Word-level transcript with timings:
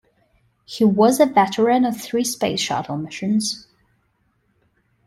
He 0.65 0.83
was 0.83 1.19
a 1.19 1.27
veteran 1.27 1.85
of 1.85 2.01
three 2.01 2.23
space 2.23 2.59
shuttle 2.59 2.97
missions. 2.97 3.67